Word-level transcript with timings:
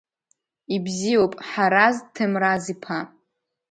Ибзиоуп, 0.75 1.33
Ҳараз 1.49 1.95
Ҭемраз-иԥа. 2.13 2.99